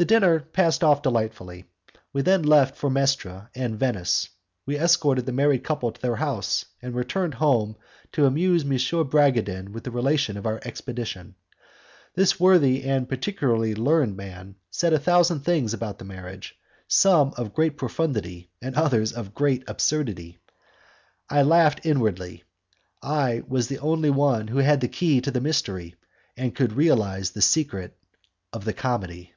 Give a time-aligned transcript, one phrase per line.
[0.00, 1.64] The dinner passed off delightfully.
[2.12, 4.28] We then left for Mestra and Venice.
[4.64, 7.74] We escorted the married couple to their house, and returned home
[8.12, 8.78] to amuse M.
[9.08, 11.34] Bragadin with the relation of our expedition.
[12.14, 17.52] This worthy and particularly learned man said a thousand things about the marriage, some of
[17.52, 20.38] great profundity and others of great absurdity.
[21.28, 22.44] I laughed inwardly.
[23.02, 25.96] I was the only one who had the key to the mystery,
[26.36, 27.98] and could realize the secret
[28.52, 29.34] of the comedy.